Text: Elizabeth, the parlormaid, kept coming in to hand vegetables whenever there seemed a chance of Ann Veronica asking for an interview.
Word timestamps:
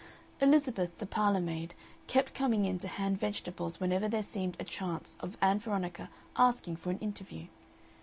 Elizabeth, 0.39 0.97
the 0.97 1.05
parlormaid, 1.05 1.75
kept 2.07 2.33
coming 2.33 2.65
in 2.65 2.79
to 2.79 2.87
hand 2.87 3.19
vegetables 3.19 3.79
whenever 3.79 4.09
there 4.09 4.23
seemed 4.23 4.57
a 4.59 4.63
chance 4.63 5.15
of 5.19 5.37
Ann 5.43 5.59
Veronica 5.59 6.09
asking 6.35 6.77
for 6.77 6.89
an 6.89 6.97
interview. 6.97 7.45